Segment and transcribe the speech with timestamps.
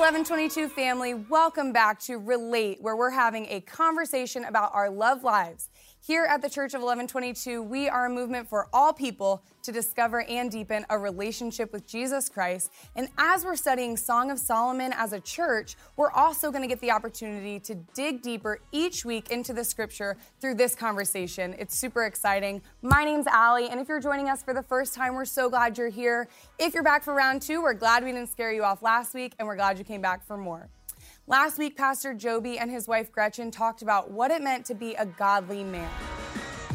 [0.00, 5.68] 1122 family, welcome back to Relate, where we're having a conversation about our love lives.
[6.02, 10.22] Here at the Church of 1122, we are a movement for all people to discover
[10.22, 12.72] and deepen a relationship with Jesus Christ.
[12.96, 16.80] And as we're studying Song of Solomon as a church, we're also going to get
[16.80, 21.54] the opportunity to dig deeper each week into the scripture through this conversation.
[21.58, 22.62] It's super exciting.
[22.80, 25.76] My name's Allie, and if you're joining us for the first time, we're so glad
[25.76, 26.28] you're here.
[26.58, 29.34] If you're back for round two, we're glad we didn't scare you off last week,
[29.38, 30.70] and we're glad you came back for more.
[31.30, 34.94] Last week, Pastor Joby and his wife Gretchen talked about what it meant to be
[34.94, 35.88] a godly man.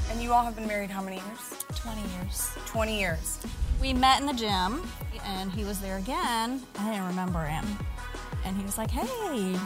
[0.10, 1.64] And you all have been married how many years?
[1.76, 2.52] 20 years.
[2.66, 3.38] 20 years.
[3.82, 4.82] We met in the gym,
[5.26, 6.64] and he was there again.
[6.80, 7.66] I didn't remember him.
[8.46, 9.60] And he was like, hey,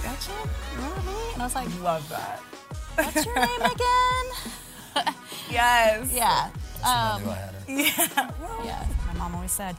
[0.00, 0.34] Gretchen,
[0.74, 1.32] remember me?
[1.34, 2.38] And I was like, Love that.
[2.94, 5.14] what's your name again?
[5.50, 6.12] Yes.
[6.14, 6.48] Yeah.
[6.84, 7.62] I Um, knew I had her.
[7.68, 8.64] Yeah.
[8.64, 8.86] yeah.
[9.08, 9.74] My mom always said,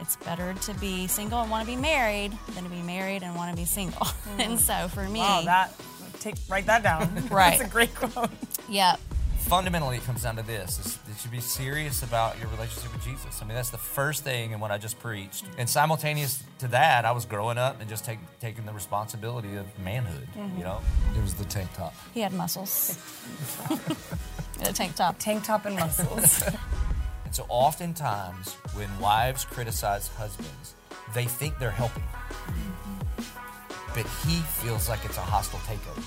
[0.00, 3.34] it's better to be single and want to be married than to be married and
[3.34, 4.06] want to be single.
[4.38, 5.74] and so for me, Oh, that.
[6.20, 7.28] Take write that down.
[7.28, 7.50] Right.
[7.58, 8.30] That's a great quote.
[8.68, 8.96] yeah,
[9.46, 12.92] Fundamentally, it comes down to this: is that you should be serious about your relationship
[12.92, 13.40] with Jesus.
[13.40, 15.44] I mean, that's the first thing in what I just preached.
[15.56, 19.66] And simultaneous to that, I was growing up and just take, taking the responsibility of
[19.78, 20.26] manhood.
[20.34, 20.60] You mm-hmm.
[20.62, 20.80] know,
[21.16, 21.94] it was the tank top.
[22.12, 22.98] he had muscles.
[24.62, 25.16] a tank top.
[25.20, 26.42] Tank top and muscles.
[27.26, 30.74] And so, oftentimes, when wives criticize husbands,
[31.12, 32.04] they think they're helping,
[33.88, 36.04] but he feels like it's a hostile takeover.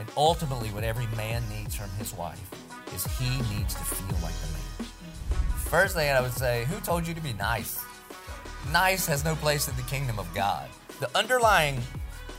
[0.00, 2.50] And ultimately, what every man needs from his wife
[2.92, 4.90] is he needs to feel like the man.
[5.66, 7.78] First thing I would say, who told you to be nice?
[8.72, 10.68] Nice has no place in the kingdom of God.
[10.98, 11.80] The underlying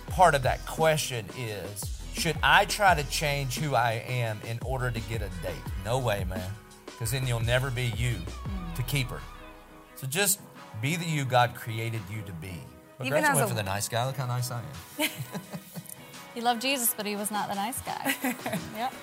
[0.07, 4.91] part of that question is should I try to change who I am in order
[4.91, 5.63] to get a date?
[5.85, 6.51] No way, man.
[7.01, 8.75] Because then you'll never be you hmm.
[8.75, 9.19] to keep her.
[9.95, 10.39] So just
[10.83, 12.53] be the you God created you to be.
[12.99, 14.05] But Even Gretchen as went a- for the nice guy.
[14.05, 14.61] Look how nice I
[14.99, 15.09] am.
[16.35, 18.15] He loved Jesus, but he was not the nice guy.
[18.77, 18.93] yep.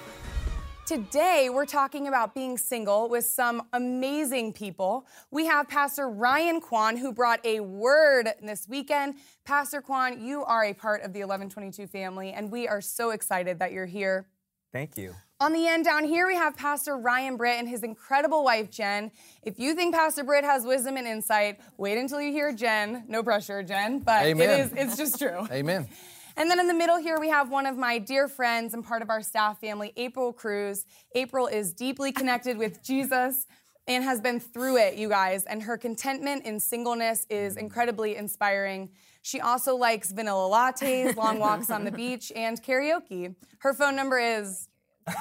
[0.87, 5.05] Today, we're talking about being single with some amazing people.
[5.33, 9.17] We have Pastor Ryan Kwon, who brought a word this weekend.
[9.45, 13.59] Pastor Kwon, you are a part of the 1122 family, and we are so excited
[13.59, 14.29] that you're here.
[14.79, 15.13] Thank you.
[15.41, 19.11] On the end down here, we have Pastor Ryan Britt and his incredible wife, Jen.
[19.43, 23.03] If you think Pastor Britt has wisdom and insight, wait until you hear Jen.
[23.09, 24.49] No pressure, Jen, but Amen.
[24.49, 25.49] it is it's just true.
[25.51, 25.89] Amen.
[26.37, 29.03] And then in the middle here, we have one of my dear friends and part
[29.03, 30.87] of our staff family, April Cruz.
[31.17, 33.49] April is deeply connected with Jesus
[33.89, 35.45] and has been through it, you guys.
[35.47, 38.91] And her contentment in singleness is incredibly inspiring.
[39.29, 43.35] She also likes vanilla lattes, long walks on the beach, and karaoke.
[43.59, 44.71] Her phone number is.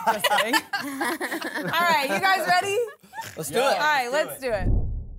[0.05, 0.53] Just kidding.
[0.73, 2.77] All right, you guys ready?
[3.35, 3.73] Let's do All it.
[3.73, 4.69] All right, let's do it.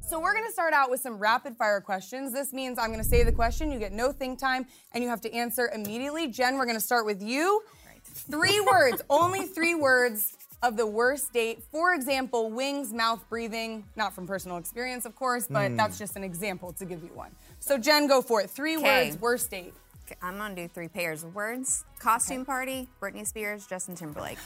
[0.08, 2.32] So we're gonna start out with some rapid fire questions.
[2.32, 5.20] This means I'm gonna say the question, you get no think time, and you have
[5.20, 6.26] to answer immediately.
[6.26, 7.62] Jen, we're gonna start with you.
[8.04, 11.62] Three words, only three words of the worst date.
[11.70, 13.84] For example, wings, mouth breathing.
[13.96, 15.76] Not from personal experience, of course, but hmm.
[15.76, 17.32] that's just an example to give you one.
[17.60, 18.50] So Jen, go for it.
[18.50, 19.06] Three Okay.
[19.08, 19.74] words, worst date.
[20.06, 21.84] Okay, I'm gonna do three pairs of words.
[21.98, 24.38] Costume party, Britney Spears, Justin Timberlake.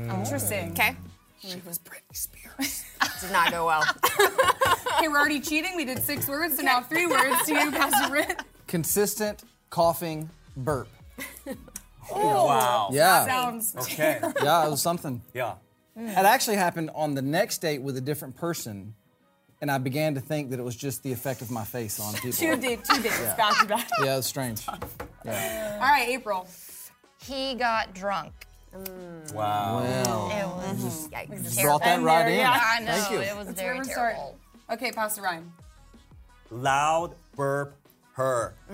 [0.00, 0.18] Oh.
[0.20, 0.70] Interesting.
[0.72, 0.96] Okay?
[1.40, 2.84] She was Britney Spears.
[3.20, 3.84] Did not go well.
[4.98, 5.74] Okay, we're already cheating.
[5.74, 8.40] We did six words, so now three words to you, Pastor Britt.
[8.68, 10.86] Consistent coughing burp.
[12.12, 12.46] Oh.
[12.46, 12.88] Wow.
[12.92, 13.24] Yeah.
[13.26, 14.20] Sounds Okay.
[14.42, 15.22] Yeah, it was something.
[15.34, 15.54] Yeah.
[15.96, 18.94] It actually happened on the next date with a different person,
[19.62, 22.12] and I began to think that it was just the effect of my face on
[22.14, 22.32] people.
[22.32, 23.88] two dates, two dates, back to back.
[24.00, 24.60] Yeah, it was strange.
[24.68, 24.76] All
[25.24, 26.46] right, April.
[27.22, 28.32] He got drunk.
[28.76, 29.32] Mm.
[29.34, 29.80] Wow.
[29.80, 31.62] Well, It was Yikes.
[31.62, 32.38] brought that And right there, in.
[32.38, 32.60] yeah.
[32.60, 33.18] I know Thank you.
[33.20, 34.14] it was Let's very never start.
[34.14, 34.38] terrible.
[34.72, 35.52] Okay, Pastor Ryan.
[36.50, 37.76] Loud burp
[38.14, 38.54] her.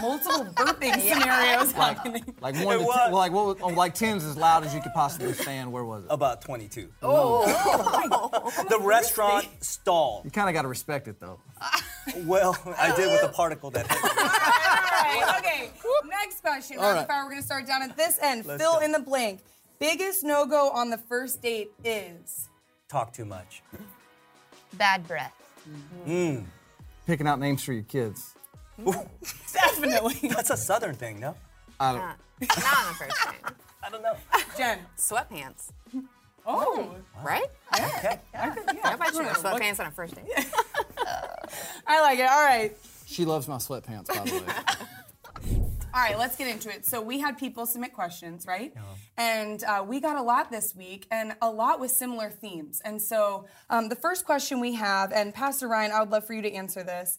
[0.00, 2.34] Multiple burping scenarios happening.
[2.40, 2.96] Like one It to was.
[2.96, 3.46] ten, like what?
[3.46, 5.72] was- oh, like tens as loud as you could possibly stand.
[5.72, 6.08] Where was it?
[6.10, 6.88] About 22.
[7.02, 7.44] Oh.
[8.12, 10.24] oh the restaurant stalled.
[10.24, 11.40] You kind of got to respect it though.
[12.24, 14.08] Well, I did with the particle that hit me.
[14.08, 15.70] All right, okay.
[16.08, 16.78] Next question.
[16.78, 17.06] All Rapid right.
[17.08, 17.24] fire.
[17.24, 18.46] We're gonna start down at this end.
[18.46, 18.84] Let's Fill go.
[18.84, 19.40] in the blank.
[19.78, 22.48] Biggest no go on the first date is.
[22.88, 23.62] Talk too much.
[24.74, 25.32] Bad breath.
[26.06, 26.44] Mm.
[27.08, 28.34] Picking out names for your kids.
[29.54, 30.28] Definitely.
[30.28, 31.34] That's a southern thing, no?
[31.80, 33.52] I don't, Not, not on the first date.
[33.82, 34.12] I don't know.
[34.58, 34.78] Jen.
[34.98, 35.70] Sweatpants,
[36.46, 36.94] Oh.
[37.24, 37.46] right?
[37.74, 38.18] Okay.
[38.34, 40.28] Nobody should wear sweatpants on a first date.
[41.86, 42.28] I like it.
[42.28, 42.76] All right.
[43.06, 44.86] she loves my sweatpants, by the way.
[45.94, 46.84] All right, let's get into it.
[46.84, 48.72] So we had people submit questions, right?
[49.16, 52.80] And uh, we got a lot this week, and a lot with similar themes.
[52.84, 56.34] And so um, the first question we have, and Pastor Ryan, I would love for
[56.34, 57.18] you to answer this.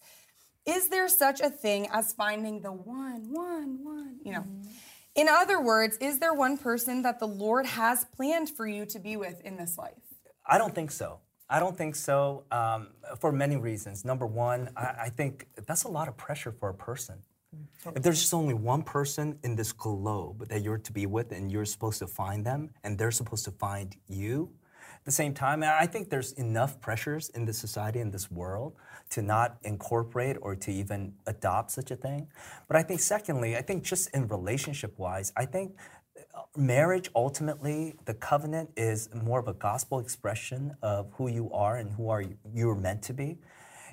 [0.65, 4.19] is there such a thing as finding the one, one, one?
[4.23, 4.45] You know.
[5.15, 8.99] In other words, is there one person that the Lord has planned for you to
[8.99, 9.93] be with in this life?
[10.45, 11.19] I don't think so.
[11.49, 12.89] I don't think so um,
[13.19, 14.05] for many reasons.
[14.05, 17.23] Number one, I, I think that's a lot of pressure for a person.
[17.95, 21.51] If there's just only one person in this globe that you're to be with and
[21.51, 24.51] you're supposed to find them and they're supposed to find you,
[24.99, 28.75] at the same time, I think there's enough pressures in this society, in this world,
[29.11, 32.27] to not incorporate or to even adopt such a thing.
[32.67, 35.77] But I think, secondly, I think just in relationship wise, I think
[36.35, 41.77] uh, marriage ultimately the covenant is more of a gospel expression of who you are
[41.77, 43.37] and who are you, you're meant to be.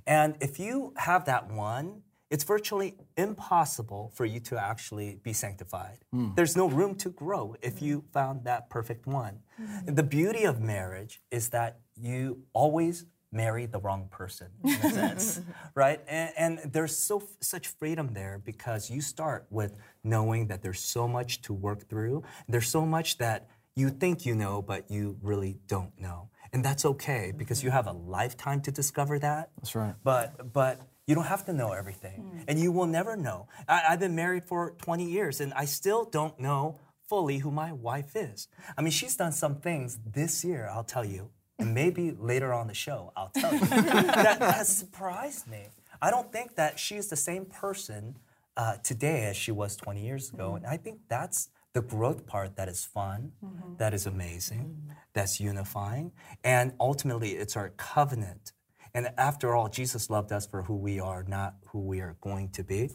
[0.09, 5.99] And if you have that one it's virtually impossible for you to actually be sanctified.
[6.13, 6.31] Hmm.
[6.35, 9.41] There's no room to grow if you found that perfect one.
[9.61, 9.95] Mm-hmm.
[9.95, 15.41] The beauty of marriage is that you always marry the wrong person in a sense
[15.75, 16.01] right?
[16.09, 21.07] And, and there's so such freedom there because you start with knowing that there's so
[21.07, 22.23] much to work through.
[22.49, 26.31] There's so much that you think you know but you really don't know.
[26.53, 27.77] And that's okay because you mm-hmm.
[27.77, 29.51] have a lifetime to discover that.
[29.59, 29.95] That's right.
[30.03, 32.39] but but you don't have to know everything hmm.
[32.49, 33.49] and you will never know.
[33.69, 37.73] I, i've been married for 20 years and i still don't know fully who my
[37.73, 38.49] wife is.
[38.77, 42.67] I mean she's done some things this year i'll tell you and maybe later on
[42.67, 43.61] the show i'll tell you.
[43.67, 45.69] That has surprised me.
[46.03, 48.17] I don't think that she's the same person
[48.57, 50.57] uh, today as she was 20 years ago hmm.
[50.57, 53.77] and i think that's the growth part that is fun mm-hmm.
[53.77, 54.93] that is amazing mm-hmm.
[55.13, 56.11] that's unifying
[56.43, 58.53] and ultimately it's our covenant
[58.97, 62.49] and after all, Jesus loved us for who we are, not who we are going
[62.53, 62.91] to be.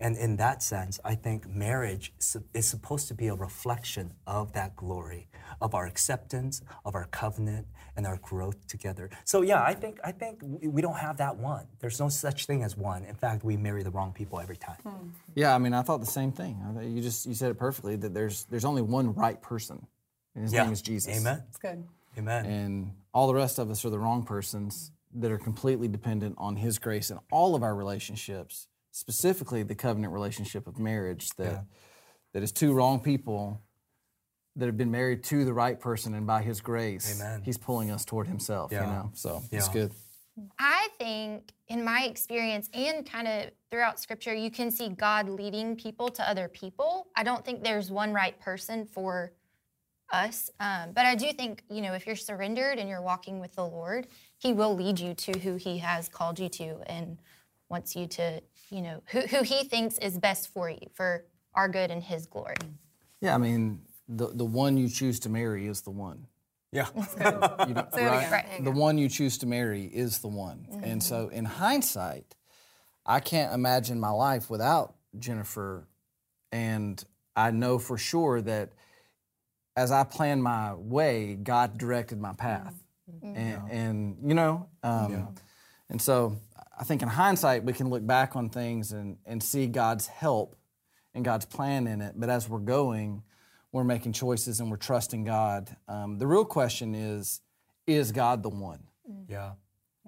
[0.00, 4.52] And in that sense, I think marriage is is supposed to be a reflection of
[4.54, 5.28] that glory,
[5.60, 9.10] of our acceptance, of our covenant, and our growth together.
[9.24, 11.66] So yeah, I think I think we we don't have that one.
[11.78, 13.04] There's no such thing as one.
[13.04, 15.12] In fact, we marry the wrong people every time.
[15.36, 16.52] Yeah, I mean, I thought the same thing.
[16.82, 19.86] You just you said it perfectly that there's there's only one right person,
[20.34, 20.64] and his Yeah.
[20.64, 21.16] name is Jesus.
[21.16, 21.44] Amen.
[21.48, 21.84] It's good.
[22.18, 22.44] Amen.
[22.46, 26.56] And all the rest of us are the wrong persons that are completely dependent on
[26.56, 31.28] His grace in all of our relationships, specifically the covenant relationship of marriage.
[31.36, 31.64] That
[32.32, 33.60] that is two wrong people
[34.56, 37.42] that have been married to the right person, and by His grace, Amen.
[37.44, 38.72] He's pulling us toward Himself.
[38.72, 39.92] You know, so it's good.
[40.58, 45.76] I think, in my experience and kind of throughout scripture, you can see God leading
[45.76, 47.06] people to other people.
[47.14, 49.32] I don't think there's one right person for
[50.12, 50.50] us.
[50.60, 53.64] Um, but I do think, you know, if you're surrendered and you're walking with the
[53.64, 54.06] Lord,
[54.44, 57.18] He will lead you to who He has called you to and
[57.70, 61.24] wants you to, you know, who, who He thinks is best for you, for
[61.54, 62.56] our good and His glory.
[63.22, 66.26] Yeah, I mean, the the one you choose to marry is the one.
[66.72, 66.88] Yeah.
[67.66, 68.30] You know, Say right?
[68.30, 68.62] Right.
[68.62, 70.66] The one you choose to marry is the one.
[70.70, 70.84] Mm-hmm.
[70.84, 72.36] And so, in hindsight,
[73.06, 75.88] I can't imagine my life without Jennifer.
[76.52, 77.02] And
[77.34, 78.72] I know for sure that
[79.74, 82.83] as I planned my way, God directed my path.
[83.22, 85.34] And, and, you know, um,
[85.90, 86.36] and so
[86.78, 90.56] I think in hindsight, we can look back on things and, and see God's help
[91.14, 92.14] and God's plan in it.
[92.16, 93.22] But as we're going,
[93.72, 95.76] we're making choices and we're trusting God.
[95.88, 97.40] Um, the real question is
[97.86, 98.84] is God the one?
[99.28, 99.52] Yeah.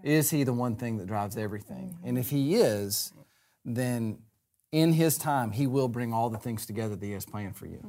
[0.02, 1.98] Is He the one thing that drives everything?
[2.04, 3.12] And if He is,
[3.64, 4.18] then
[4.72, 7.66] in His time, He will bring all the things together that He has planned for
[7.66, 7.80] you.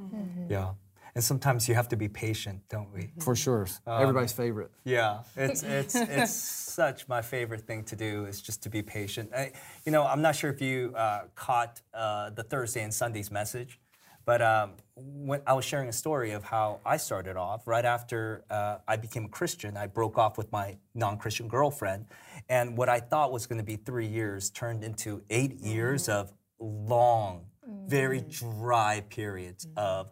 [0.49, 0.71] Yeah.
[1.17, 3.09] And sometimes you have to be patient, don't we?
[3.21, 3.65] For sure.
[3.87, 4.69] Everybody's favorite.
[4.83, 9.31] Yeah, it's it's it's such my favorite thing to do is just to be patient.
[9.33, 9.51] I,
[9.83, 13.79] you know, I'm not sure if you uh, caught uh, the Thursday and Sunday's message,
[14.25, 18.43] but um, when I was sharing a story of how I started off right after
[18.51, 22.05] uh, I became a Christian, I broke off with my non-Christian girlfriend,
[22.47, 26.31] and what I thought was going to be three years turned into eight years of
[26.59, 27.47] long,
[27.87, 30.11] very dry periods of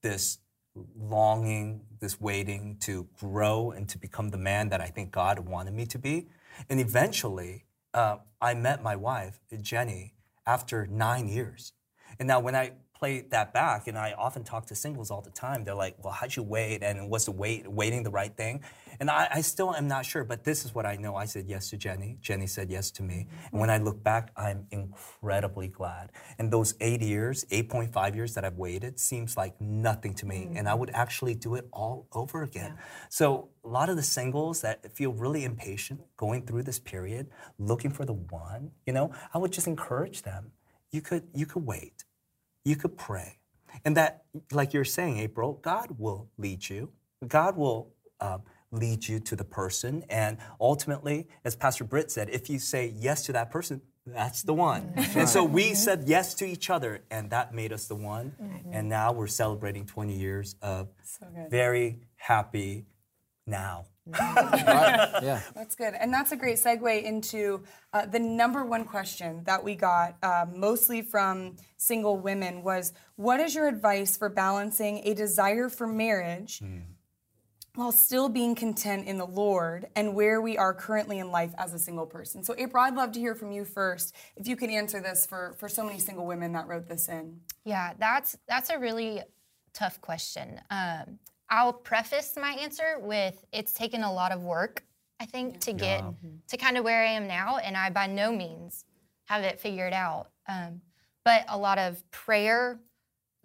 [0.00, 0.38] this
[0.96, 5.74] longing, this waiting to grow and to become the man that I think God wanted
[5.74, 6.28] me to be.
[6.68, 7.64] And eventually,
[7.94, 10.14] uh, I met my wife, Jenny,
[10.46, 11.72] after nine years.
[12.18, 15.30] And now, when I play that back, and I often talk to singles all the
[15.30, 16.82] time, they're like, "Well, how'd you wait?
[16.82, 18.62] And was the wait waiting the right thing?"
[19.00, 21.16] And I, I still am not sure, but this is what I know.
[21.16, 22.18] I said yes to Jenny.
[22.20, 23.26] Jenny said yes to me.
[23.28, 23.46] Mm-hmm.
[23.52, 26.12] And when I look back, I'm incredibly glad.
[26.38, 30.44] And those eight years, 8.5 years that I've waited, seems like nothing to me.
[30.46, 30.56] Mm-hmm.
[30.56, 32.76] And I would actually do it all over again.
[33.08, 37.90] So a lot of the singles that feel really impatient going through this period, looking
[37.90, 40.52] for the one, you know, I would just encourage them.
[40.90, 42.04] You could you could wait.
[42.66, 43.38] You could pray.
[43.84, 46.90] And that, like you're saying, April, God will lead you.
[47.28, 48.42] God will um,
[48.72, 50.04] lead you to the person.
[50.10, 54.54] And ultimately, as Pastor Britt said, if you say yes to that person, that's the
[54.54, 54.94] one.
[55.14, 58.34] And so we said yes to each other, and that made us the one.
[58.72, 60.88] And now we're celebrating 20 years of
[61.20, 61.50] good.
[61.50, 62.86] very happy
[63.46, 63.86] now.
[64.06, 65.10] Right?
[65.22, 65.40] Yeah.
[65.54, 65.94] That's good.
[65.98, 70.46] And that's a great segue into uh, the number one question that we got uh,
[70.54, 76.62] mostly from single women was what is your advice for balancing a desire for marriage
[77.74, 81.72] while still being content in the Lord and where we are currently in life as
[81.74, 82.44] a single person?
[82.44, 85.54] So, April, I'd love to hear from you first if you can answer this for,
[85.58, 87.40] for so many single women that wrote this in.
[87.64, 89.22] Yeah, that's that's a really
[89.72, 90.60] tough question.
[90.70, 94.84] Um, I'll preface my answer with it's taken a lot of work,
[95.20, 96.02] I think, to get
[96.48, 98.84] to kind of where I am now, and I by no means
[99.26, 100.28] have it figured out.
[100.48, 100.80] Um,
[101.24, 102.80] but a lot of prayer,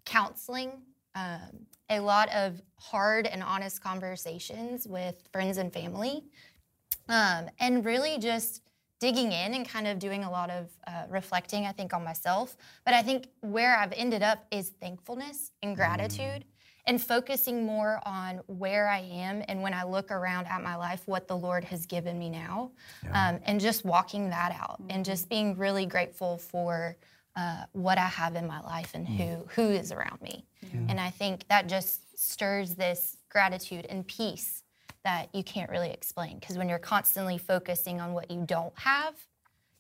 [0.05, 0.72] counseling,
[1.15, 6.24] um, a lot of hard and honest conversations with friends and family,
[7.10, 8.62] um, and really just
[9.00, 12.55] digging in and kind of doing a lot of uh, reflecting, I think, on myself.
[12.86, 16.46] But I think where I've ended up is thankfulness and gratitude
[16.91, 21.03] and focusing more on where I am and when I look around at my life,
[21.05, 22.71] what the Lord has given me now,
[23.13, 26.98] um, and just walking that out and just being really grateful for.
[27.33, 30.43] Uh, what I have in my life and who who is around me,
[30.89, 34.63] and I think that just stirs this gratitude and peace
[35.05, 36.39] that you can't really explain.
[36.39, 39.15] Because when you're constantly focusing on what you don't have,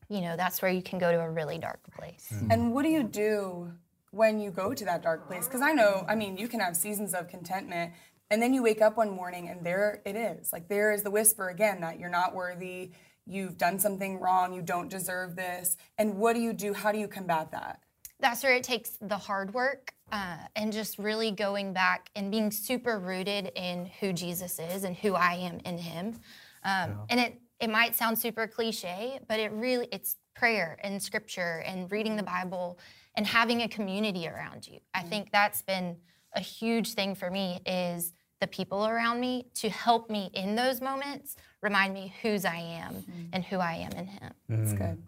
[0.07, 2.33] you know, that's where you can go to a really dark place.
[2.49, 3.73] And what do you do
[4.11, 5.47] when you go to that dark place?
[5.47, 7.93] Because I know, I mean, you can have seasons of contentment,
[8.29, 10.53] and then you wake up one morning and there it is.
[10.53, 12.91] Like, there is the whisper again that you're not worthy,
[13.25, 15.77] you've done something wrong, you don't deserve this.
[15.97, 16.73] And what do you do?
[16.73, 17.81] How do you combat that?
[18.19, 22.51] That's where it takes the hard work uh, and just really going back and being
[22.51, 26.19] super rooted in who Jesus is and who I am in Him.
[26.63, 31.63] Um, And it it might sound super cliche, but it really it's prayer and scripture
[31.65, 32.79] and reading the Bible
[33.15, 34.79] and having a community around you.
[34.93, 35.09] I mm-hmm.
[35.09, 35.97] think that's been
[36.35, 40.81] a huge thing for me is the people around me to help me in those
[40.81, 43.21] moments, remind me whose I am mm-hmm.
[43.33, 44.33] and who I am in Him.
[44.49, 44.77] That's mm.
[44.77, 45.03] good.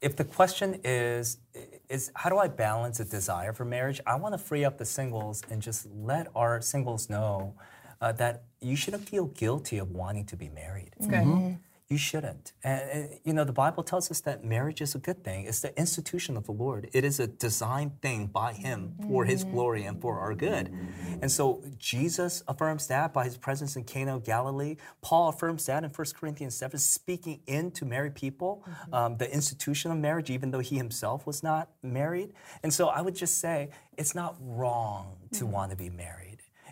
[0.00, 1.38] if the question is
[1.88, 4.84] is how do I balance a desire for marriage, I want to free up the
[4.84, 7.54] singles and just let our singles know
[8.00, 10.90] uh, that you shouldn't feel guilty of wanting to be married.
[10.98, 11.24] That's good.
[11.24, 11.54] Mm-hmm.
[11.88, 12.52] You shouldn't.
[12.64, 15.44] And, and, you know, the Bible tells us that marriage is a good thing.
[15.44, 16.90] It's the institution of the Lord.
[16.92, 20.76] It is a designed thing by Him for His glory and for our good.
[21.22, 24.76] And so Jesus affirms that by His presence in Cana of Galilee.
[25.00, 29.98] Paul affirms that in 1 Corinthians 7, speaking into married people, um, the institution of
[29.98, 32.32] marriage, even though he himself was not married.
[32.64, 36.25] And so I would just say it's not wrong to want to be married.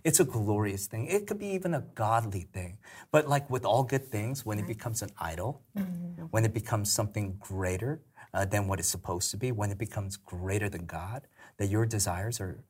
[0.04, 1.06] It's a glorious thing.
[1.06, 2.78] It could be even a godly thing.
[3.10, 6.24] But like with all good things, when it becomes an idol, mm-hmm.
[6.30, 8.02] when it becomes something greater
[8.34, 11.86] uh, than what it's supposed to be, when it becomes greater than God, that your
[11.86, 12.64] desires are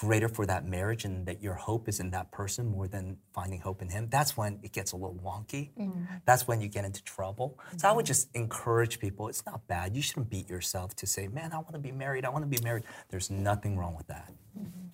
[0.00, 3.60] greater for that marriage and that your hope is in that person more than finding
[3.60, 5.70] hope in him, that's when it gets a little wonky.
[5.78, 6.04] Mm-hmm.
[6.24, 7.58] That's when you get into trouble.
[7.76, 8.06] So I would mm-hmm.
[8.06, 9.94] just encourage people it's not bad.
[9.94, 12.24] You shouldn't beat yourself to say, man, I want to be married.
[12.24, 12.84] I want to be married.
[13.10, 14.32] There's nothing wrong with that.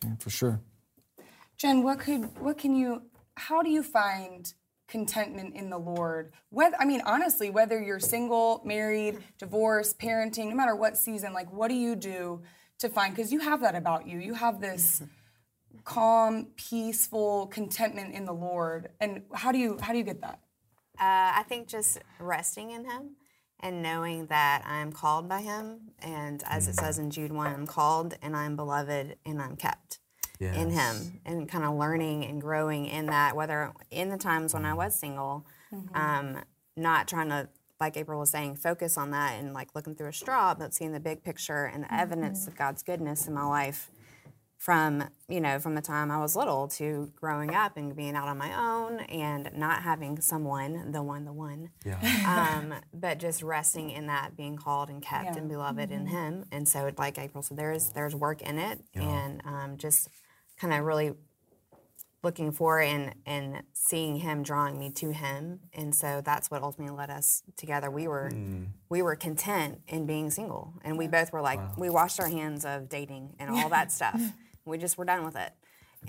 [0.05, 0.61] Yeah, for sure.
[1.57, 3.03] Jen, what could what can you
[3.37, 4.53] how do you find
[4.89, 6.33] contentment in the Lord?
[6.51, 11.51] Whether I mean honestly, whether you're single, married, divorced, parenting, no matter what season, like
[11.53, 12.43] what do you do
[12.79, 14.19] to find because you have that about you.
[14.19, 15.03] You have this
[15.85, 18.91] calm, peaceful contentment in the Lord.
[19.01, 20.41] And how do you how do you get that?
[20.99, 23.17] Uh, I think just resting in Him
[23.61, 25.93] and knowing that I'm called by Him.
[26.01, 30.01] And as it says in Jude 1, I'm called and I'm beloved and I'm kept
[30.41, 31.21] in Him.
[31.25, 34.95] And kind of learning and growing in that, whether in the times when I was
[34.99, 35.47] single,
[35.95, 36.39] um,
[36.77, 37.49] not trying to,
[37.81, 40.93] like April was saying, focus on that and like looking through a straw, but seeing
[40.93, 43.91] the big picture and the evidence of God's goodness in my life
[44.59, 48.27] from you know from the time I was little to growing up and being out
[48.27, 51.99] on my own and not having someone the one the one Yeah.
[52.59, 56.47] um, but just resting in that being called and kept and beloved in him.
[56.51, 60.09] And so like April said there's there's work in it and um, just
[60.59, 61.13] kind of really
[62.23, 65.61] looking for and and seeing him drawing me to him.
[65.73, 67.91] And so that's what ultimately led us together.
[67.91, 68.67] We were mm.
[68.89, 70.75] we were content in being single.
[70.83, 74.21] And we both were like we washed our hands of dating and all that stuff.
[74.65, 75.53] We just were done with it.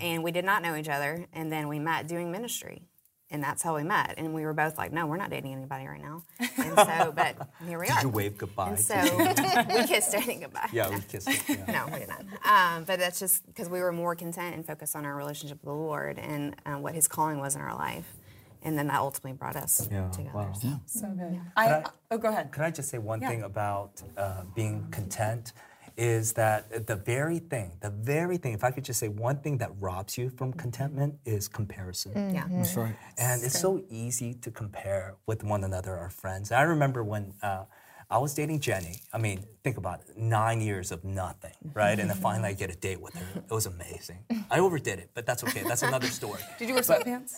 [0.00, 1.26] And we did not know each other.
[1.32, 2.87] And then we met doing ministry
[3.30, 5.86] and that's how we met and we were both like no we're not dating anybody
[5.86, 8.70] right now and so but here we are Did you wave goodbye?
[8.70, 8.94] and so
[9.74, 11.28] we kissed dating goodbye yeah, we kissed.
[11.48, 11.64] Yeah.
[11.68, 12.24] no, we did not.
[12.44, 15.66] Um, but that's just because we were more content and focused on our relationship with
[15.68, 18.14] the Lord and uh, what His calling was in our life.
[18.62, 20.36] and then that ultimately brought us Yeah, together.
[20.36, 20.52] wow.
[20.52, 20.80] So.
[20.86, 21.40] So good.
[21.56, 22.50] I, I- oh, go ahead.
[22.50, 23.28] Could I just say one Yeah.
[23.28, 25.52] thing about uh, being content?
[25.98, 29.58] Is that the very thing, the very thing, if I could just say one thing
[29.58, 32.12] that robs you from contentment is comparison.
[32.32, 32.46] Yeah.
[32.48, 32.94] That's right.
[33.18, 36.52] And it's so easy to compare with one another, our friends.
[36.52, 37.64] I remember when uh,
[38.10, 39.02] I was dating Jenny.
[39.12, 41.98] I mean, think about it nine years of nothing, right?
[42.00, 43.26] And then finally I get a date with her.
[43.50, 44.20] It was amazing.
[44.50, 45.62] I overdid it, but that's okay.
[45.62, 46.40] That's another story.
[46.58, 47.34] Did you wear sweatpants?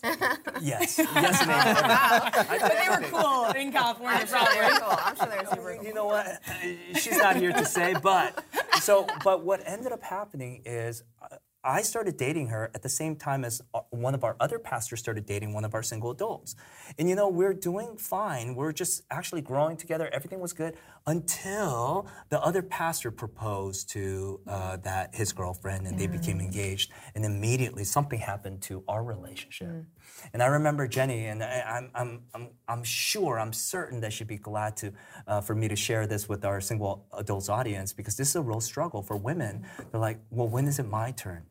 [0.60, 0.98] Yes.
[1.20, 1.76] Yes, and amen.
[2.48, 4.78] I did they were cool in California, Very probably.
[4.80, 4.98] cool.
[5.04, 5.84] I'm sure they're super cool.
[5.84, 6.40] You know what?
[6.94, 8.44] She's not here to say, but
[8.80, 13.16] so, but what ended up happening is uh, I started dating her at the same
[13.16, 16.56] time as uh, one of our other pastors started dating one of our single adults.
[16.98, 18.54] And you know, we're doing fine.
[18.54, 20.08] We're just actually growing together.
[20.12, 20.76] Everything was good
[21.06, 24.82] until the other pastor proposed to uh, mm-hmm.
[24.82, 26.18] that his girlfriend and they mm-hmm.
[26.18, 26.92] became engaged.
[27.14, 29.68] And immediately something happened to our relationship.
[29.68, 30.26] Mm-hmm.
[30.32, 34.26] And I remember Jenny, and I, I'm, I'm, I'm, I'm sure, I'm certain that she'd
[34.26, 34.92] be glad to,
[35.26, 38.42] uh, for me to share this with our single adults audience because this is a
[38.42, 39.66] real struggle for women.
[39.90, 41.44] They're like, well, when is it my turn?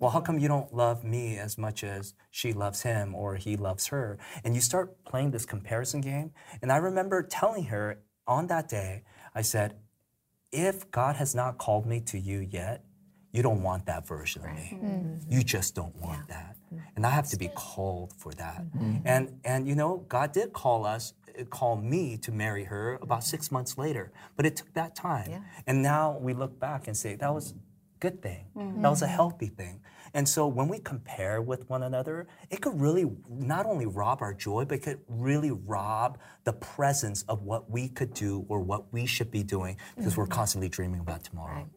[0.00, 3.56] Well, how come you don't love me as much as she loves him or he
[3.56, 4.18] loves her?
[4.44, 6.32] And you start playing this comparison game.
[6.62, 9.02] And I remember telling her on that day,
[9.34, 9.76] I said,
[10.52, 12.84] if God has not called me to you yet,
[13.32, 14.72] you don't want that version of me.
[14.74, 14.86] Mm-hmm.
[14.86, 15.32] Mm-hmm.
[15.32, 16.56] You just don't want that.
[16.96, 18.64] And I have to be called for that.
[18.64, 19.06] Mm-hmm.
[19.06, 23.24] And and you know, God did call us, uh, call me to marry her about
[23.24, 24.12] six months later.
[24.36, 25.44] But it took that time.
[25.66, 27.54] And now we look back and say that was
[28.00, 28.46] good thing.
[28.54, 29.80] That was a healthy thing.
[30.14, 34.32] And so when we compare with one another, it could really not only rob our
[34.32, 38.90] joy, but it could really rob the presence of what we could do or what
[38.92, 41.68] we should be doing because we're constantly dreaming about tomorrow.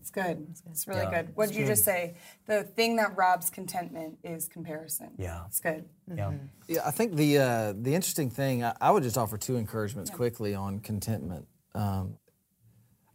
[0.00, 0.46] It's good.
[0.70, 1.36] It's really Yeah, good.
[1.36, 2.14] What did you just say?
[2.46, 5.10] The thing that robs contentment is comparison.
[5.18, 5.44] Yeah.
[5.46, 5.84] It's good.
[6.14, 6.32] Yeah.
[6.66, 10.10] Yeah, I think the uh, the interesting thing I, I would just offer two encouragements
[10.10, 11.46] quickly on contentment.
[11.74, 12.16] Um,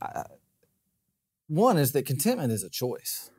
[0.02, 0.24] I,
[1.48, 3.30] one is that contentment is a choice.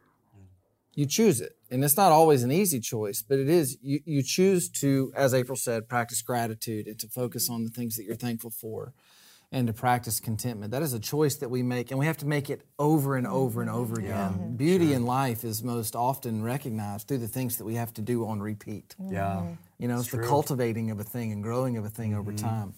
[0.95, 3.77] You choose it, and it's not always an easy choice, but it is.
[3.83, 7.97] You you choose to, as April said, practice gratitude and to focus on the things
[7.97, 8.95] that you're thankful for,
[9.53, 10.71] and to practice contentment.
[10.71, 13.27] That is a choice that we make, and we have to make it over and
[13.27, 14.57] over and over again.
[14.57, 18.27] Beauty in life is most often recognized through the things that we have to do
[18.27, 18.95] on repeat.
[19.11, 19.47] Yeah.
[19.79, 22.75] You know, it's, the cultivating of a thing and growing of a thing over time.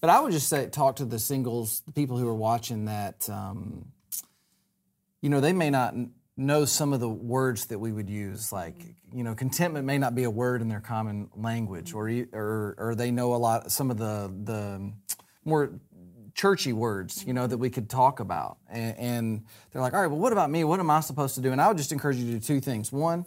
[0.00, 3.28] But I would just say, talk to the singles, the people who are watching that,
[3.28, 3.86] um,
[5.20, 5.94] you know, they may not
[6.36, 8.52] know some of the words that we would use.
[8.52, 12.74] Like, you know, contentment may not be a word in their common language, or or,
[12.78, 14.92] or they know a lot, some of the the
[15.44, 15.80] more
[16.38, 18.58] churchy words, you know, that we could talk about.
[18.70, 20.62] And, and they're like, all right, well, what about me?
[20.62, 21.50] What am I supposed to do?
[21.50, 22.92] And I would just encourage you to do two things.
[22.92, 23.26] One,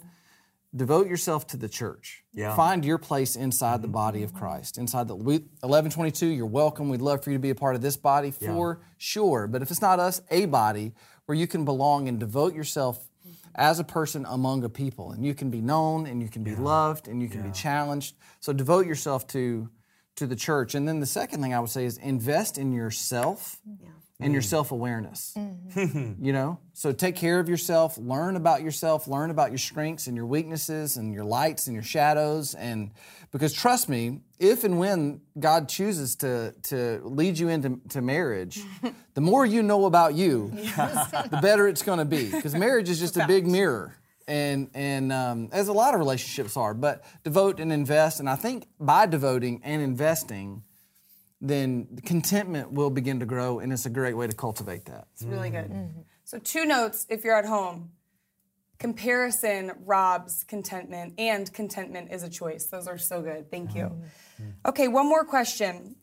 [0.74, 2.24] devote yourself to the church.
[2.32, 2.56] Yeah.
[2.56, 4.78] Find your place inside the body of Christ.
[4.78, 6.88] Inside the we, 1122, you're welcome.
[6.88, 9.46] We'd love for you to be a part of this body for sure.
[9.46, 10.94] But if it's not us, a body
[11.26, 13.08] where you can belong and devote yourself
[13.54, 15.12] as a person among a people.
[15.12, 18.16] And you can be known and you can be loved and you can be challenged.
[18.40, 19.68] So devote yourself to
[20.16, 20.74] to the church.
[20.74, 23.60] And then the second thing I would say is invest in yourself
[24.22, 25.34] and your self-awareness
[25.76, 26.58] you know?
[26.74, 30.96] So take care of yourself learn about yourself learn about your strengths and your weaknesses
[30.96, 32.90] and your lights and your shadows and
[33.30, 38.60] because trust me if and when god chooses to to lead you into to marriage
[39.14, 42.98] the more you know about you the better it's going to be because marriage is
[42.98, 43.96] just a big mirror
[44.28, 48.36] and and um, as a lot of relationships are but devote and invest and i
[48.36, 50.62] think by devoting and investing
[51.42, 55.08] then contentment will begin to grow, and it's a great way to cultivate that.
[55.12, 55.70] It's really good.
[55.70, 56.00] Mm-hmm.
[56.24, 57.90] So, two notes if you're at home
[58.82, 62.64] comparison robs contentment, and contentment is a choice.
[62.64, 63.48] Those are so good.
[63.48, 63.84] Thank you.
[63.84, 64.42] Mm-hmm.
[64.42, 64.68] Mm-hmm.
[64.70, 65.94] Okay, one more question.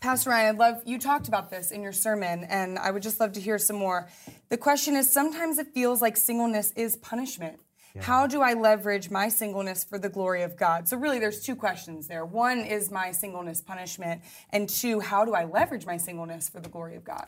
[0.00, 3.18] Pastor Ryan, I'd love, you talked about this in your sermon, and I would just
[3.18, 4.08] love to hear some more.
[4.48, 7.58] The question is sometimes it feels like singleness is punishment.
[8.02, 10.88] How do I leverage my singleness for the glory of God?
[10.88, 12.24] So, really, there's two questions there.
[12.24, 16.68] One is my singleness punishment, and two, how do I leverage my singleness for the
[16.68, 17.26] glory of God?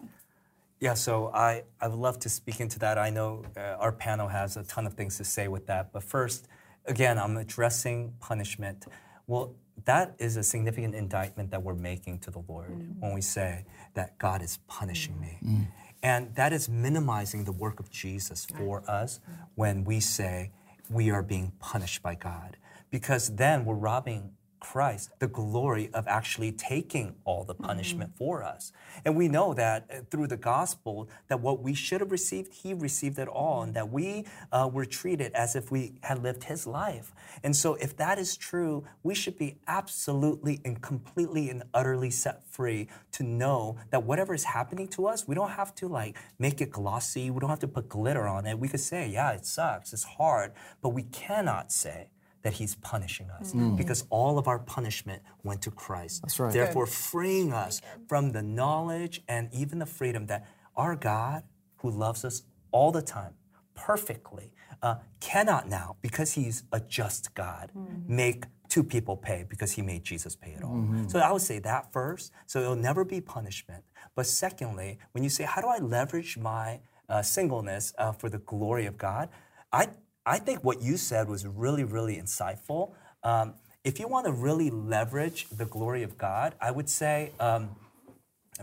[0.80, 2.96] Yeah, so I, I would love to speak into that.
[2.96, 5.92] I know uh, our panel has a ton of things to say with that.
[5.92, 6.48] But first,
[6.87, 8.87] again, I'm addressing punishment.
[9.26, 9.54] Well,
[9.85, 12.98] that is a significant indictment that we're making to the Lord mm.
[12.98, 15.20] when we say that God is punishing mm.
[15.20, 15.38] me.
[15.44, 15.66] Mm.
[16.02, 19.20] And that is minimizing the work of Jesus for us
[19.54, 20.50] when we say
[20.90, 22.57] we are being punished by God.
[22.90, 28.73] Because then we're robbing Christ the glory of actually taking all the punishment for us.
[29.05, 32.75] And we know that uh, through the gospel, that what we should have received, he
[32.75, 36.66] received it all, and that we uh, were treated as if we had lived his
[36.66, 37.12] life.
[37.42, 42.46] And so, if that is true, we should be absolutely and completely and utterly set
[42.46, 46.61] free to know that whatever is happening to us, we don't have to like make
[46.61, 48.59] it glossy, we don't have to put glitter on it.
[48.59, 52.11] We could say, yeah, it sucks, it's hard, but we cannot say,
[52.42, 56.22] that he's punishing us because all of our punishment went to Christ.
[56.22, 56.53] That's right.
[56.53, 61.42] Therefore, freeing us from the knowledge and even the freedom that our God,
[61.79, 63.35] who loves us all the time,
[63.74, 67.72] perfectly, uh, cannot now, because he's a just God,
[68.09, 70.87] make two people pay because he made Jesus pay it all.
[71.09, 72.33] So I would say that first.
[72.46, 73.85] So it'll never be punishment.
[74.14, 78.38] But secondly, when you say, how do I leverage my uh, singleness uh, for the
[78.38, 79.29] glory of God?
[79.72, 79.88] I
[80.31, 82.93] I think what you said was really, really insightful.
[83.25, 87.71] Um, if you want to really leverage the glory of God, I would say um,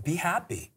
[0.06, 0.72] be happy.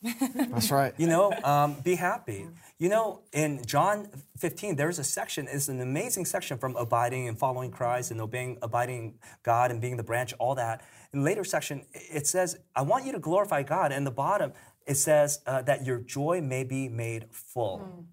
[0.00, 0.94] That's right.
[0.96, 2.46] You know, um, be happy.
[2.78, 7.36] You know, in John 15, there's a section, it's an amazing section from abiding and
[7.36, 10.84] following Christ and obeying, abiding God and being the branch, all that.
[11.12, 13.90] In later section, it says, I want you to glorify God.
[13.90, 14.52] And the bottom,
[14.86, 18.06] it says uh, that your joy may be made full.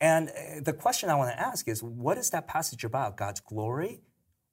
[0.00, 3.16] And uh, the question I want to ask is what is that passage about?
[3.16, 4.00] God's glory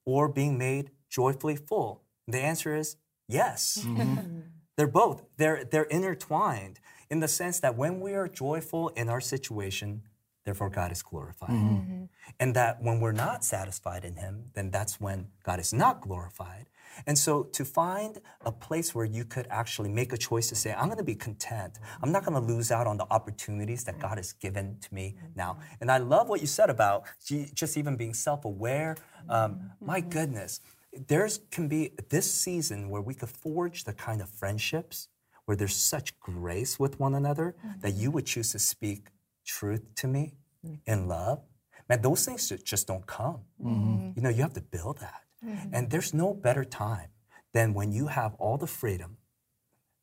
[0.05, 2.03] or being made joyfully full?
[2.27, 3.86] The answer is yes.
[4.77, 5.23] They're both.
[5.38, 6.79] They're, they're intertwined
[7.10, 10.01] in the sense that when we are joyful in our situation,
[10.45, 11.49] therefore God is glorified.
[11.49, 11.75] Mm-hmm.
[11.75, 12.03] Mm-hmm.
[12.39, 16.67] And that when we're not satisfied in Him, then that's when God is not glorified.
[17.05, 20.73] And so to find a place where you could actually make a choice to say,
[20.73, 21.73] I'm going to be content.
[21.73, 22.05] Mm-hmm.
[22.05, 25.15] I'm not going to lose out on the opportunities that God has given to me
[25.36, 25.58] now.
[25.81, 28.95] And I love what you said about just even being self aware.
[29.27, 30.62] Um, my goodness,
[31.08, 35.10] there's can be this season where we could forge the kind of friendships
[35.45, 39.08] where there's such grace with one another that you would choose to speak
[39.45, 40.34] truth to me
[40.65, 40.79] mm.
[40.86, 41.41] in love.
[41.88, 43.41] Man, those things just don't come.
[43.63, 44.12] Mm-hmm.
[44.15, 45.21] You know, you have to build that.
[45.45, 45.69] Mm-hmm.
[45.73, 47.10] And there's no better time
[47.53, 49.17] than when you have all the freedom,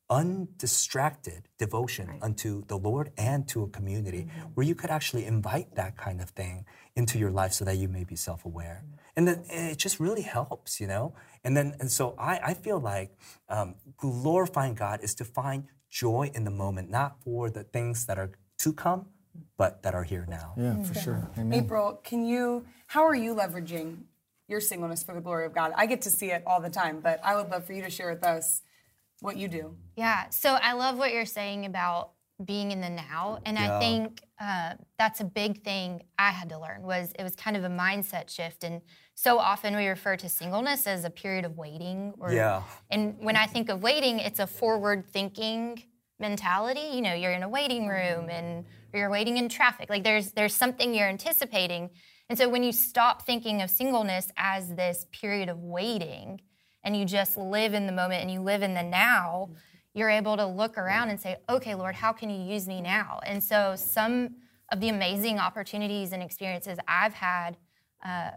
[0.08, 4.48] undistracted devotion unto the Lord and to a community mm-hmm.
[4.54, 7.88] where you could actually invite that kind of thing into your life so that you
[7.88, 8.84] may be self aware.
[9.16, 11.14] And then eh, it just really helps, you know?
[11.44, 13.10] And then, and so I, I feel like
[13.48, 18.18] um, glorifying God is to find joy in the moment, not for the things that
[18.18, 19.06] are to come,
[19.56, 20.54] but that are here now.
[20.56, 21.30] Yeah, for sure.
[21.38, 21.64] Amen.
[21.64, 23.98] April, can you, how are you leveraging
[24.48, 25.72] your singleness for the glory of God?
[25.76, 27.90] I get to see it all the time, but I would love for you to
[27.90, 28.62] share with us
[29.20, 29.76] what you do.
[29.96, 30.28] Yeah.
[30.30, 32.10] So I love what you're saying about
[32.44, 36.58] being in the now, and I think uh, that's a big thing I had to
[36.58, 36.82] learn.
[36.82, 38.80] Was it was kind of a mindset shift, and
[39.14, 42.14] so often we refer to singleness as a period of waiting.
[42.18, 42.62] Or, Yeah.
[42.90, 45.84] And when I think of waiting, it's a forward-thinking
[46.18, 46.88] mentality.
[46.92, 49.88] You know, you're in a waiting room and or you're waiting in traffic.
[49.90, 51.90] Like there's there's something you're anticipating.
[52.28, 56.40] And so when you stop thinking of singleness as this period of waiting
[56.84, 59.50] and you just live in the moment and you live in the now,
[59.94, 63.20] you're able to look around and say, "Okay, Lord, how can you use me now?"
[63.24, 64.36] And so some
[64.70, 67.58] of the amazing opportunities and experiences I've had
[68.04, 68.30] uh,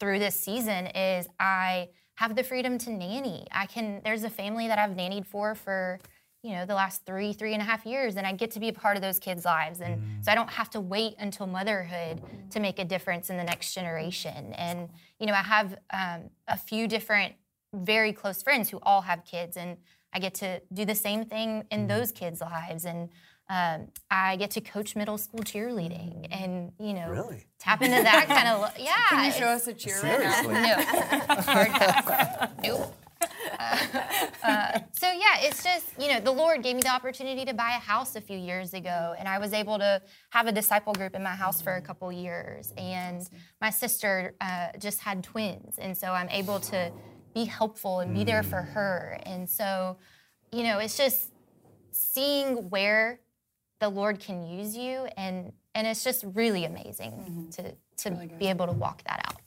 [0.00, 3.46] through this season is I have the freedom to nanny.
[3.52, 4.00] I can.
[4.02, 6.00] There's a family that I've nannied for for
[6.42, 8.68] you know the last three three and a half years, and I get to be
[8.68, 12.22] a part of those kids' lives, and so I don't have to wait until motherhood
[12.50, 14.52] to make a difference in the next generation.
[14.54, 17.34] And you know I have um, a few different
[17.74, 19.76] very close friends who all have kids, and
[20.12, 23.08] I get to do the same thing in those kids' lives, and
[23.50, 27.46] um, I get to coach middle school cheerleading, and you know Really?
[27.58, 28.94] tap into that kind of lo- yeah.
[29.10, 30.42] Can you show us a cheer right now?
[30.42, 30.54] Seriously.
[30.54, 30.74] no.
[31.42, 32.50] Hard pass.
[32.62, 32.94] Nope.
[33.60, 33.76] Uh,
[34.44, 37.70] uh, so yeah, it's just you know the Lord gave me the opportunity to buy
[37.70, 41.14] a house a few years ago, and I was able to have a disciple group
[41.14, 42.72] in my house for a couple years.
[42.76, 43.28] And
[43.60, 46.92] my sister uh, just had twins, and so I'm able to
[47.34, 49.18] be helpful and be there for her.
[49.24, 49.96] And so,
[50.52, 51.32] you know, it's just
[51.90, 53.20] seeing where
[53.80, 58.66] the Lord can use you, and and it's just really amazing to to be able
[58.66, 59.40] to walk that out.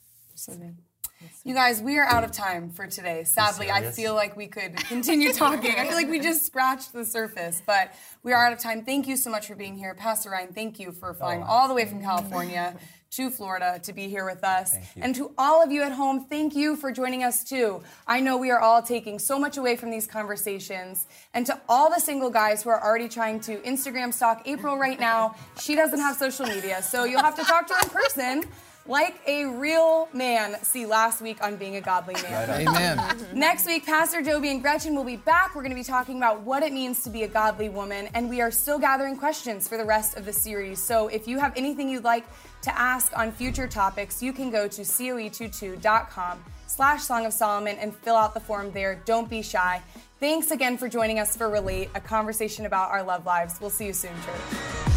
[1.44, 3.24] You guys, we are out of time for today.
[3.24, 5.74] Sadly, I feel like we could continue talking.
[5.76, 8.84] I feel like we just scratched the surface, but we are out of time.
[8.84, 9.94] Thank you so much for being here.
[9.94, 12.76] Pastor Ryan, thank you for flying all the way from California
[13.12, 14.74] to Florida to be here with us.
[14.96, 17.82] And to all of you at home, thank you for joining us too.
[18.06, 21.06] I know we are all taking so much away from these conversations.
[21.34, 24.98] And to all the single guys who are already trying to Instagram stalk April right
[24.98, 28.44] now, she doesn't have social media, so you'll have to talk to her in person.
[28.86, 32.68] Like a real man see last week on being a godly man.
[32.68, 33.26] Amen.
[33.32, 35.54] Next week, Pastor Joby and Gretchen will be back.
[35.54, 38.28] We're going to be talking about what it means to be a godly woman, and
[38.28, 40.82] we are still gathering questions for the rest of the series.
[40.82, 42.26] So if you have anything you'd like
[42.62, 47.94] to ask on future topics, you can go to coe22.com slash Song of Solomon and
[47.94, 49.00] fill out the form there.
[49.04, 49.82] Don't be shy.
[50.18, 53.60] Thanks again for joining us for Relate, a conversation about our love lives.
[53.60, 54.91] We'll see you soon, church.